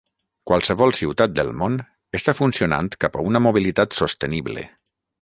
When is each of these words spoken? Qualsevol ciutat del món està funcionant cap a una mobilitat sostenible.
Qualsevol 0.51 0.93
ciutat 0.99 1.35
del 1.41 1.51
món 1.59 1.77
està 2.21 2.35
funcionant 2.39 2.93
cap 3.05 3.21
a 3.23 3.27
una 3.33 3.45
mobilitat 3.49 3.99
sostenible. 4.03 4.69